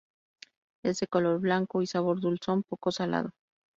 [0.83, 3.29] Es de color blanco, y sabor dulzón, poco salado.